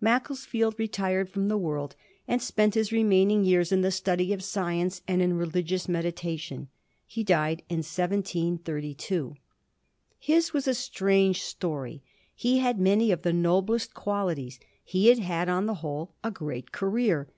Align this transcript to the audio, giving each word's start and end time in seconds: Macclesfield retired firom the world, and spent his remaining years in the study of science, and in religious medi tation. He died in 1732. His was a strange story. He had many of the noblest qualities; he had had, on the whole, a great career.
Macclesfield 0.00 0.80
retired 0.80 1.30
firom 1.30 1.48
the 1.48 1.56
world, 1.56 1.94
and 2.26 2.42
spent 2.42 2.74
his 2.74 2.90
remaining 2.90 3.44
years 3.44 3.70
in 3.70 3.82
the 3.82 3.92
study 3.92 4.32
of 4.32 4.42
science, 4.42 5.00
and 5.06 5.22
in 5.22 5.34
religious 5.34 5.88
medi 5.88 6.10
tation. 6.10 6.66
He 7.06 7.22
died 7.22 7.62
in 7.68 7.84
1732. 7.84 9.36
His 10.18 10.52
was 10.52 10.66
a 10.66 10.74
strange 10.74 11.42
story. 11.44 12.02
He 12.34 12.58
had 12.58 12.80
many 12.80 13.12
of 13.12 13.22
the 13.22 13.32
noblest 13.32 13.94
qualities; 13.94 14.58
he 14.82 15.06
had 15.06 15.20
had, 15.20 15.48
on 15.48 15.66
the 15.66 15.74
whole, 15.74 16.14
a 16.24 16.32
great 16.32 16.72
career. 16.72 17.28